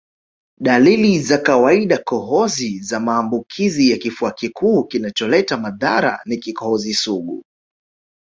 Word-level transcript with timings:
Dalili 0.61 1.19
za 1.21 1.37
kawaidaKohozi 1.37 2.79
za 2.79 2.99
maambukizi 2.99 3.91
ya 3.91 3.97
kifua 3.97 4.31
kikuu 4.31 4.83
kinacholeta 4.83 5.57
madhara 5.57 6.19
ni 6.25 6.37
kikohozi 6.37 6.93
sugu 6.93 7.43